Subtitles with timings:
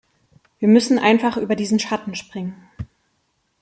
[0.57, 2.55] Wir müssen einfach über diesen Schatten springen.